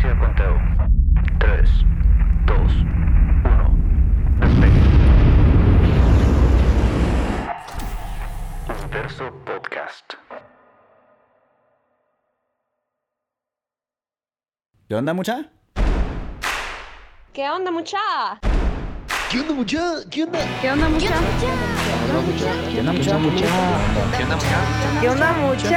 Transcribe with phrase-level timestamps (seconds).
[0.00, 0.58] inicio conteo.
[1.38, 1.70] 3,
[2.46, 2.72] 2,
[3.44, 3.70] 1.
[4.40, 4.80] Despegue.
[8.82, 10.14] Universo Podcast.
[14.88, 15.50] ¿Qué onda, mucha?
[17.32, 17.98] ¿Qué onda, mucha?
[19.30, 19.78] ¿Qué onda, mucha?
[20.10, 20.38] ¿Qué onda?
[20.60, 21.14] ¿Qué onda, mucha?
[21.40, 22.50] ¿Qué onda, mucha?
[22.72, 23.40] ¿Qué onda, mucha?
[25.00, 25.68] ¿Qué onda, mucha?
[25.68, 25.76] ¿Qué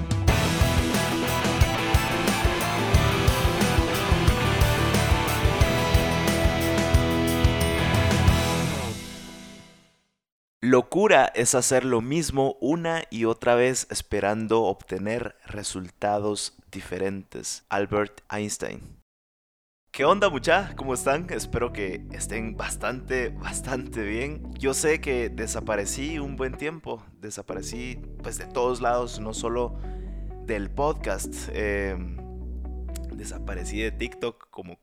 [10.71, 17.65] Locura es hacer lo mismo una y otra vez esperando obtener resultados diferentes.
[17.67, 18.79] Albert Einstein.
[19.91, 20.73] ¿Qué onda mucha?
[20.77, 21.27] ¿Cómo están?
[21.29, 24.49] Espero que estén bastante, bastante bien.
[24.53, 27.03] Yo sé que desaparecí un buen tiempo.
[27.19, 29.77] Desaparecí pues de todos lados, no solo
[30.45, 31.49] del podcast.
[31.51, 31.97] Eh,
[33.11, 34.79] desaparecí de TikTok como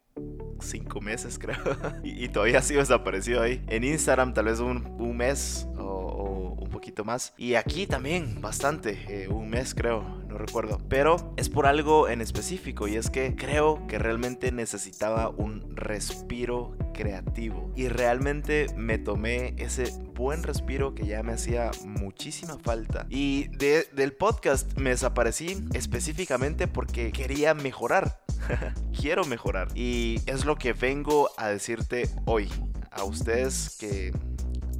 [0.60, 1.56] cinco meses, creo.
[2.02, 3.62] y, y todavía sigo desaparecido ahí.
[3.68, 7.32] En Instagram tal vez un, mes o, o un poquito más.
[7.36, 10.78] Y aquí también bastante, eh, un mes creo, no recuerdo.
[10.88, 16.76] Pero es por algo en específico y es que creo que realmente necesitaba un respiro
[16.98, 17.70] creativo.
[17.76, 23.06] Y realmente me tomé ese buen respiro que ya me hacía muchísima falta.
[23.08, 28.18] Y de- del podcast me desaparecí específicamente porque quería mejorar.
[29.00, 29.68] Quiero mejorar.
[29.76, 32.48] Y es lo que vengo a decirte hoy.
[32.90, 34.12] A ustedes que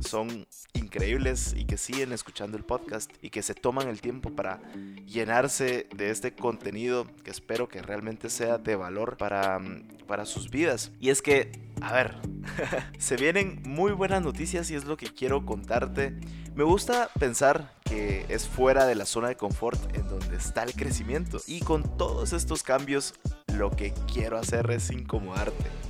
[0.00, 4.60] son increíbles y que siguen escuchando el podcast y que se toman el tiempo para
[5.06, 10.50] llenarse de este contenido que espero que realmente sea de valor para, mm, para sus
[10.50, 10.92] vidas.
[11.00, 12.16] Y es que, a ver,
[12.98, 16.14] se vienen muy buenas noticias y es lo que quiero contarte.
[16.54, 20.74] Me gusta pensar que es fuera de la zona de confort en donde está el
[20.74, 21.40] crecimiento.
[21.46, 23.14] Y con todos estos cambios,
[23.54, 25.87] lo que quiero hacer es incomodarte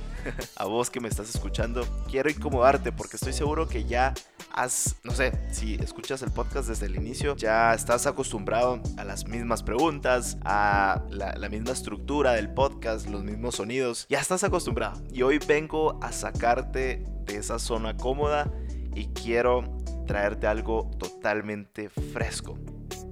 [0.55, 4.13] a vos que me estás escuchando, quiero incomodarte porque estoy seguro que ya
[4.53, 9.27] has, no sé, si escuchas el podcast desde el inicio, ya estás acostumbrado a las
[9.27, 15.01] mismas preguntas, a la, misma estructura del podcast, los mismos sonidos, ya estás acostumbrado.
[15.11, 18.51] Y hoy vengo a sacarte de esa zona cómoda
[18.95, 19.63] y quiero
[20.05, 22.57] traerte algo totalmente fresco.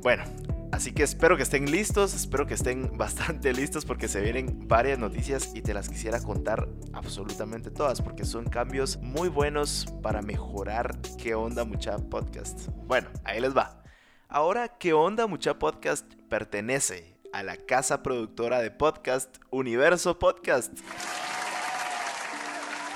[0.02, 0.24] Bueno,
[0.72, 5.00] Así que espero que estén listos, espero que estén bastante listos porque se vienen varias
[5.00, 11.00] noticias y te las quisiera contar absolutamente todas porque son cambios muy buenos para mejorar
[11.18, 12.68] qué onda mucha podcast.
[12.86, 13.82] Bueno, ahí les va.
[14.28, 20.78] Ahora qué onda mucha podcast pertenece a la casa productora de podcast Universo Podcast.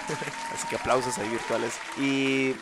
[0.54, 1.74] Así que aplausos ahí virtuales.
[1.98, 2.54] Y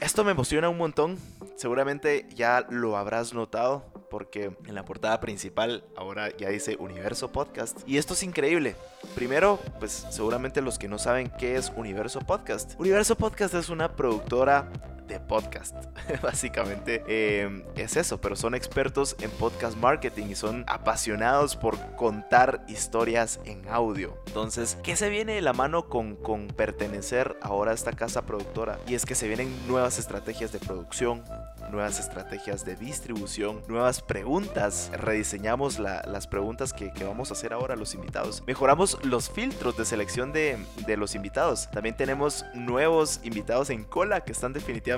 [0.00, 1.18] esto me emociona un montón.
[1.56, 7.88] Seguramente ya lo habrás notado porque en la portada principal ahora ya dice Universo Podcast.
[7.88, 8.74] Y esto es increíble.
[9.14, 12.74] Primero, pues seguramente los que no saben qué es Universo Podcast.
[12.80, 14.72] Universo Podcast es una productora
[15.08, 15.74] de podcast.
[16.22, 22.64] Básicamente eh, es eso, pero son expertos en podcast marketing y son apasionados por contar
[22.68, 24.16] historias en audio.
[24.26, 28.78] Entonces, ¿qué se viene de la mano con, con pertenecer ahora a esta casa productora?
[28.86, 31.24] Y es que se vienen nuevas estrategias de producción,
[31.70, 34.90] nuevas estrategias de distribución, nuevas preguntas.
[34.92, 38.42] Rediseñamos la- las preguntas que, vamos a hacer ahora a los invitados.
[38.46, 40.58] Mejoramos los filtros de selección de
[40.96, 41.70] los invitados.
[41.70, 44.97] También tenemos nuevos invitados en cola que están definitivamente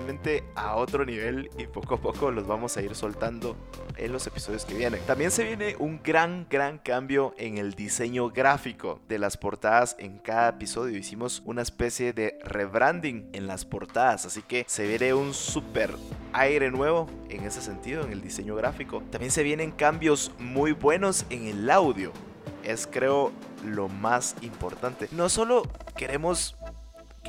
[0.54, 3.56] a otro nivel y poco a poco los vamos a ir soltando
[3.96, 5.00] en los episodios que vienen.
[5.06, 10.18] También se viene un gran, gran cambio en el diseño gráfico de las portadas en
[10.18, 10.98] cada episodio.
[10.98, 15.94] Hicimos una especie de rebranding en las portadas, así que se viene un super
[16.32, 19.02] aire nuevo en ese sentido, en el diseño gráfico.
[19.10, 22.12] También se vienen cambios muy buenos en el audio.
[22.64, 23.32] Es creo
[23.64, 25.08] lo más importante.
[25.12, 25.62] No solo
[25.96, 26.56] queremos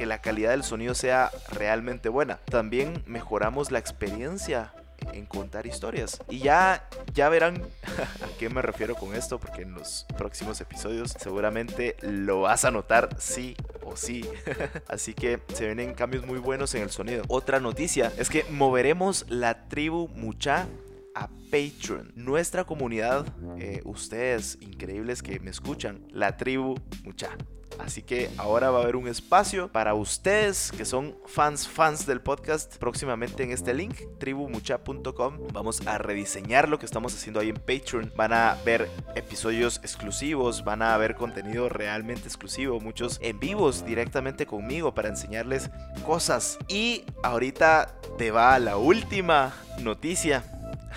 [0.01, 4.73] que la calidad del sonido sea realmente buena, también mejoramos la experiencia
[5.13, 6.19] en contar historias.
[6.27, 7.61] Y ya, ya verán
[8.23, 12.71] a qué me refiero con esto, porque en los próximos episodios seguramente lo vas a
[12.71, 14.27] notar sí o sí.
[14.87, 17.23] Así que se vienen cambios muy buenos en el sonido.
[17.27, 20.67] Otra noticia es que moveremos la tribu Mucha
[21.13, 22.11] a Patreon.
[22.15, 23.27] Nuestra comunidad,
[23.59, 27.37] eh, ustedes increíbles que me escuchan, la tribu Mucha.
[27.85, 32.21] Así que ahora va a haber un espacio para ustedes que son fans, fans del
[32.21, 32.77] podcast.
[32.77, 38.13] Próximamente en este link, tribumucha.com, vamos a rediseñar lo que estamos haciendo ahí en Patreon.
[38.15, 44.45] Van a ver episodios exclusivos, van a ver contenido realmente exclusivo, muchos en vivos directamente
[44.45, 45.69] conmigo para enseñarles
[46.05, 46.57] cosas.
[46.67, 50.43] Y ahorita te va la última noticia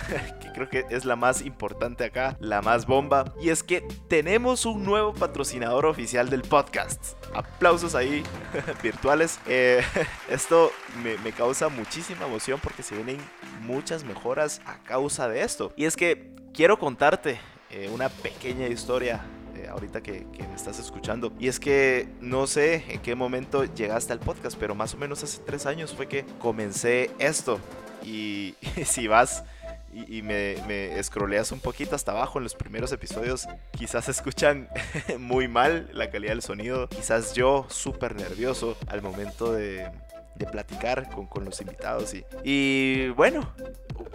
[0.41, 4.65] que creo que es la más importante acá, la más bomba, y es que tenemos
[4.65, 7.15] un nuevo patrocinador oficial del podcast.
[7.33, 8.23] Aplausos ahí
[8.83, 9.39] virtuales.
[9.47, 9.81] Eh,
[10.29, 10.71] esto
[11.03, 13.17] me, causa muchísima emoción porque se vienen
[13.61, 15.73] muchas mejoras a causa de esto.
[15.75, 17.39] Y es que quiero contarte
[17.71, 19.21] eh, una pequeña historia
[19.55, 21.33] eh, ahorita que, que, me estás escuchando.
[21.39, 25.23] Y es que no sé en qué momento llegaste al podcast, pero más o menos
[25.23, 27.59] hace tres años fue que comencé esto.
[28.03, 28.55] Y
[28.85, 29.43] si vas
[29.95, 31.01] y, me, me
[31.51, 34.67] un poquito hasta abajo en los primeros episodios, quizás escuchan
[35.19, 36.89] muy mal la calidad del sonido.
[36.89, 39.89] Quizás yo súper nervioso al momento de,
[40.35, 42.13] de platicar con, con, los invitados.
[42.13, 43.49] Y, y bueno,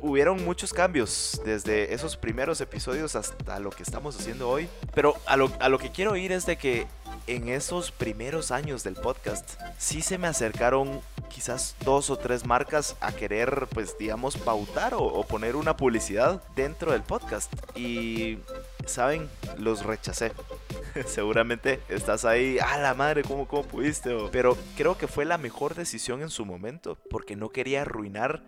[0.02, 4.68] hubieron muchos cambios desde esos primeros episodios hasta lo que estamos haciendo hoy.
[4.94, 6.86] Pero a lo, a lo que quiero ir es de que
[7.26, 11.00] en esos primeros años del podcast sí se me acercaron
[11.30, 16.92] quizás dos o tres marcas a querer pues digamos pautar o, poner una publicidad dentro
[16.92, 18.38] del podcast y
[18.84, 20.32] saben los rechacé
[21.06, 25.74] seguramente estás ahí a la madre cómo, cómo pudiste pero creo que fue la mejor
[25.74, 28.44] decisión en su momento porque no quería arruinar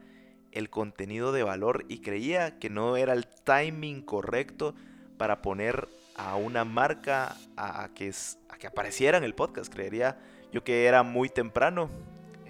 [0.51, 4.75] el contenido de valor y creía que no era el timing correcto
[5.17, 8.13] para poner a una marca a, que,
[8.49, 9.73] a que apareciera en el podcast.
[9.73, 10.19] Creería
[10.53, 11.91] yo que era muy temprano.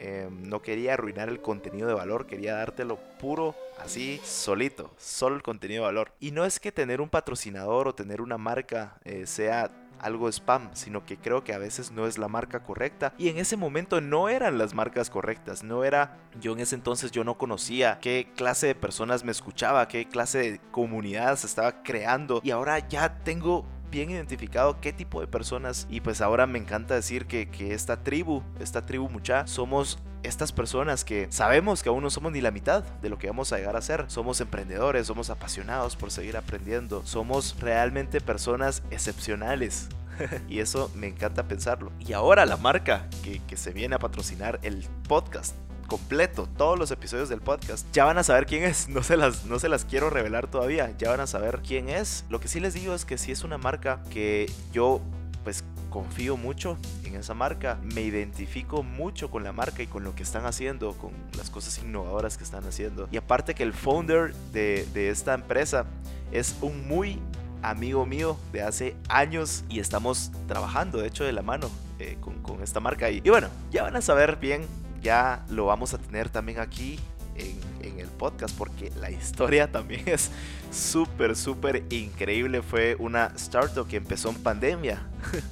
[0.05, 5.43] Eh, no quería arruinar el contenido de valor, quería dártelo puro, así, solito, solo el
[5.43, 6.11] contenido de valor.
[6.19, 9.71] Y no es que tener un patrocinador o tener una marca eh, sea
[10.01, 13.39] algo spam, sino que creo que a veces no es la marca correcta y en
[13.39, 17.39] ese momento no eran las marcas correctas, no era yo en ese entonces yo no
[17.39, 22.51] conocía qué clase de personas me escuchaba, qué clase de comunidad se estaba creando y
[22.51, 27.27] ahora ya tengo bien identificado qué tipo de personas y pues ahora me encanta decir
[27.27, 32.11] que, que esta tribu, esta tribu mucha, somos estas personas que sabemos que aún no
[32.11, 34.05] somos ni la mitad de lo que vamos a llegar a ser.
[34.09, 39.89] Somos emprendedores, somos apasionados por seguir aprendiendo, somos realmente personas excepcionales.
[40.49, 41.93] y eso me encanta pensarlo.
[42.01, 45.55] Y ahora la marca que, que se viene a patrocinar el podcast
[45.93, 48.89] completo, todos los episodios del podcast, ya van a saber quién es.
[48.93, 52.25] No se, las, no se las quiero revelar todavía, ya van a saber quién es.
[52.31, 55.03] Lo que sí les digo es que si es una marca que yo
[55.45, 60.15] pues confío mucho en esa marca, me identifico mucho con la marca y con lo
[60.15, 63.07] que están haciendo, con las cosas innovadoras que están haciendo.
[63.11, 65.85] Y aparte que el founder de, de esta empresa
[66.33, 67.19] es un muy
[67.61, 72.43] amigo mío de hace años y estamos trabajando de hecho de la mano eh, con,
[72.43, 73.11] con, esta marca.
[73.11, 74.67] Y, y bueno, ya van a saber bien
[75.03, 76.99] ya lo vamos a tener también aquí
[77.37, 80.31] en, el podcast porque la historia también es
[80.71, 82.63] súper, súper increíble.
[82.63, 85.07] Fue una startup que empezó en pandemia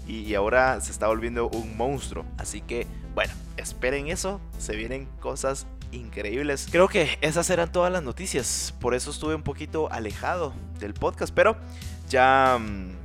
[0.06, 2.25] y, ahora se está volviendo un monstruo.
[2.38, 4.41] Así que, bueno, esperen eso.
[4.58, 6.69] Se vienen cosas increíbles.
[6.70, 8.75] Creo que esas eran todas las noticias.
[8.81, 11.56] Por eso estuve un poquito alejado del podcast, pero
[12.08, 12.58] ya...
[12.61, 13.00] Mmm,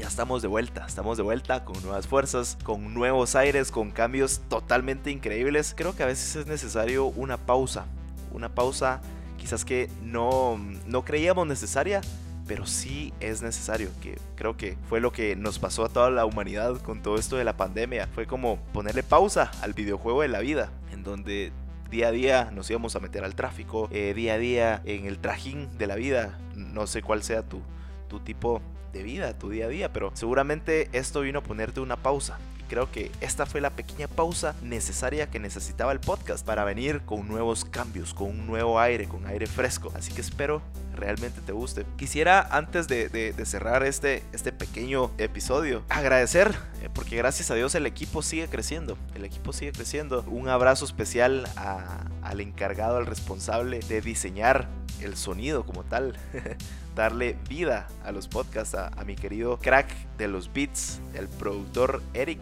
[0.00, 4.40] ya estamos de vuelta, estamos de vuelta con nuevas fuerzas, con nuevos aires, con cambios
[4.48, 5.74] totalmente increíbles.
[5.76, 7.84] Creo que a veces es necesario una pausa,
[8.32, 9.02] una pausa
[9.36, 12.00] quizás que no, no creíamos necesaria,
[12.46, 16.24] pero sí es necesario, que creo que fue lo que nos pasó a toda la
[16.24, 18.08] humanidad con todo esto de la pandemia.
[18.14, 21.52] Fue como ponerle pausa al videojuego de la vida, en donde
[21.90, 25.18] día a día nos íbamos a meter al tráfico, eh, día a día en el
[25.18, 27.60] trajín de la vida, no sé cuál sea tu,
[28.08, 31.96] tu tipo de vida, tu día a día, pero seguramente esto vino a ponerte una
[31.96, 32.38] pausa.
[32.70, 37.26] Creo que esta fue la pequeña pausa necesaria que necesitaba el podcast para venir con
[37.26, 39.92] nuevos cambios, con un nuevo aire, con aire fresco.
[39.96, 40.62] Así que espero
[40.94, 41.84] realmente te guste.
[41.96, 47.74] Quisiera antes de, de, cerrar este, este pequeño episodio agradecer eh, porque gracias a Dios
[47.74, 48.96] el equipo sigue creciendo.
[49.16, 50.22] El equipo sigue creciendo.
[50.28, 54.68] Un abrazo especial al encargado, al responsable de diseñar
[55.02, 56.16] el sonido como tal.
[56.94, 59.88] darle vida a los podcasts, a, mi querido crack
[60.18, 62.40] de los beats, el productor Eric,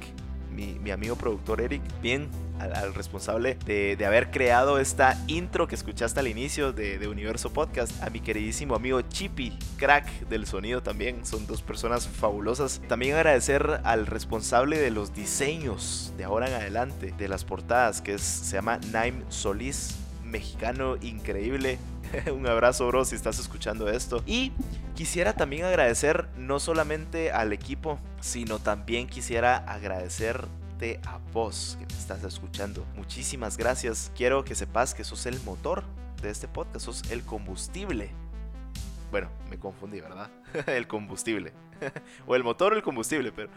[0.51, 6.19] mi, mi amigo productor Eric, bien al, responsable de, haber creado esta intro que escuchaste
[6.19, 11.25] al inicio de, de, Universo Podcast, a mi queridísimo amigo Chippy, crack del sonido también,
[11.25, 12.81] son dos personas fabulosas.
[12.89, 18.19] También agradecer al responsable de los diseños de ahora en adelante, de las portadas, que
[18.19, 19.95] se llama Naim Solís,
[20.29, 21.79] mexicano increíble,
[22.35, 24.23] un abrazo, bro, si estás escuchando esto.
[24.27, 24.53] Y
[24.99, 32.01] Quisiera también agradecer no solamente al equipo, sino también quisiera agradecerte a vos que me
[32.01, 32.85] estás escuchando.
[32.97, 34.11] Muchísimas gracias.
[34.17, 35.85] Quiero que sepas que sos el motor
[36.21, 38.11] de este podcast, sos el combustible.
[39.13, 40.33] Bueno, me confundí, ¿verdad?
[40.67, 41.53] el combustible.
[42.27, 43.51] o el motor o el combustible, pero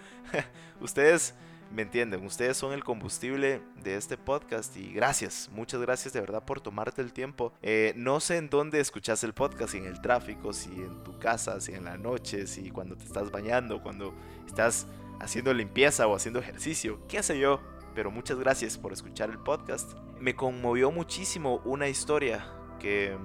[0.79, 1.33] ustedes
[1.73, 6.43] me entienden, ustedes son el combustible de este podcast y gracias, muchas gracias de verdad
[6.43, 7.53] por tomarte el tiempo.
[7.61, 11.17] Eh, no sé en dónde escuchas el podcast, si en el tráfico, si en tu
[11.17, 14.13] casa, si en la noche, si cuando te estás bañando, cuando
[14.45, 14.87] estás
[15.19, 17.61] haciendo limpieza o haciendo ejercicio, qué sé yo.
[17.93, 19.97] Pero muchas gracias por escuchar el podcast.
[20.19, 22.47] Me conmovió muchísimo una historia
[22.79, 23.17] que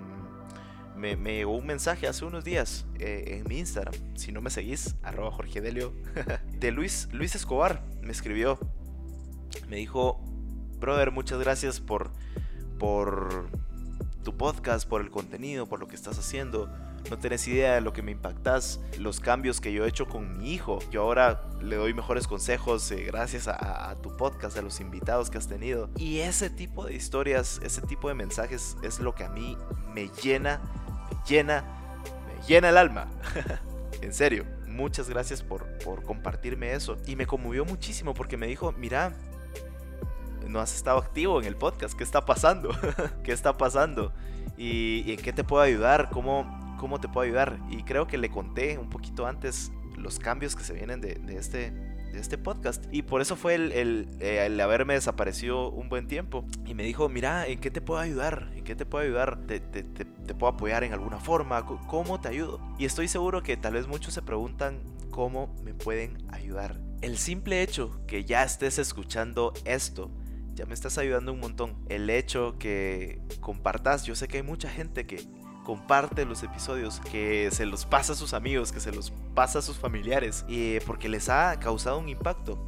[0.97, 3.95] me, llegó un mensaje hace unos días eh, en mi Instagram.
[4.15, 5.93] Si no me seguís, arroba Jorge Delio,
[6.59, 8.59] de Luis, Luis Escobar me escribió,
[9.69, 10.21] me dijo,
[10.79, 12.11] brother, muchas gracias por,
[12.79, 13.51] por
[14.23, 16.69] tu podcast, por el contenido, por lo que estás haciendo.
[17.11, 20.39] No tenés idea de lo que me impactas, los cambios que yo he hecho con
[20.39, 20.81] mi hijo.
[20.91, 25.39] Yo ahora le doy mejores consejos eh, gracias a, tu podcast, a los invitados que
[25.39, 25.89] has tenido.
[25.97, 29.57] Y ese tipo de historias, ese tipo de mensajes es lo que a mí
[29.95, 30.86] me llena, me
[31.29, 31.65] llena,
[32.27, 33.09] me llena el alma.
[34.03, 34.45] en serio
[34.77, 35.67] muchas gracias por,
[36.05, 36.99] compartirme eso.
[37.07, 39.13] Y me conmovió muchísimo porque me dijo, mira,
[40.47, 42.71] no has estado activo en el podcast, ¿qué está pasando?
[43.25, 44.13] ¿Qué está pasando?
[44.57, 46.11] ¿Y, en qué te puedo ayudar?
[46.11, 47.59] ¿Cómo, ¿Cómo te puedo ayudar?
[47.71, 51.73] Y creo que le conté un poquito antes los cambios que se vienen de este
[52.19, 52.85] este podcast.
[52.93, 53.73] Y por eso fue el,
[54.21, 56.45] eh, el, haberme desaparecido un buen tiempo.
[56.65, 58.51] Y me dijo, mira, ¿en qué te puedo ayudar?
[58.55, 59.47] ¿En qué te puedo ayudar?
[59.47, 61.65] ¿Te, te, te, puedo apoyar en alguna forma?
[61.67, 62.61] ¿Cómo te ayudo?
[62.79, 64.81] Y estoy seguro que tal vez muchos se preguntan
[65.11, 66.81] cómo me pueden ayudar.
[67.03, 70.11] El simple hecho que ya estés escuchando esto
[70.57, 71.77] ya me estás ayudando un montón.
[71.89, 75.29] El hecho que compartas, yo sé que hay mucha gente que
[75.65, 79.63] comparte los episodios, que se los pasa a sus amigos, que se los pasa a
[79.63, 82.59] sus familiares, y porque les ha causado un impacto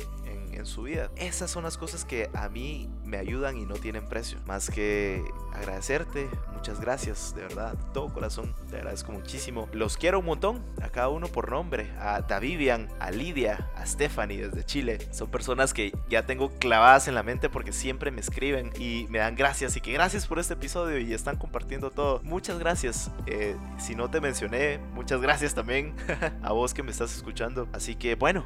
[0.58, 1.10] en su vida.
[1.16, 4.38] Esas son las cosas que a mí me ayudan y no tienen precio.
[4.46, 5.24] Más que
[5.54, 9.68] agradecerte, muchas gracias, de verdad, de todo corazón, te agradezco muchísimo.
[9.72, 14.48] Los quiero un montón, a cada uno por nombre, a Davivian, a Lidia, a Stephanie
[14.48, 14.98] desde Chile.
[15.12, 19.18] Son personas que ya tengo clavadas en la mente porque siempre me escriben y me
[19.18, 22.20] dan gracias y que gracias por este episodio y están compartiendo todo.
[22.22, 23.10] Muchas gracias.
[23.26, 25.94] Eh, si no te mencioné, muchas gracias también
[26.42, 27.68] a vos que me estás escuchando.
[27.72, 28.44] Así que bueno,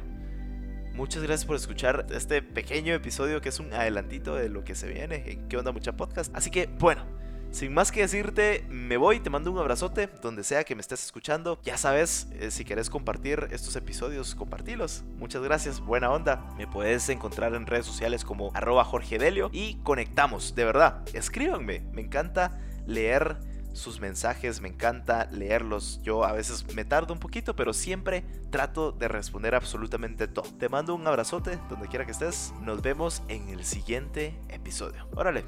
[0.93, 4.87] Muchas gracias por escuchar este pequeño episodio que es un adelantito de lo que se
[4.87, 6.31] viene en ¿Qué onda mucha podcast?
[6.35, 7.03] Así que bueno,
[7.49, 11.03] sin más que decirte, me voy, te mando un abrazote donde sea que me estés
[11.03, 11.59] escuchando.
[11.63, 15.03] Ya sabes, eh, si quieres compartir estos episodios, compartilos.
[15.17, 16.47] Muchas gracias, buena onda.
[16.57, 21.03] Me puedes encontrar en redes sociales como arroba Jorge Delio y conectamos, de verdad.
[21.13, 23.37] Escríbanme, me encanta leer
[23.73, 25.99] sus mensajes, me encanta leerlos.
[26.03, 30.45] Yo a veces me tardo un poquito, pero siempre trato de responder absolutamente todo.
[30.57, 32.53] Te mando un abrazote donde quiera que estés.
[32.61, 35.07] Nos vemos en el siguiente episodio.
[35.15, 35.43] Órale.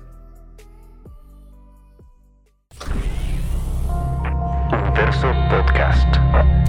[5.50, 6.65] Podcast.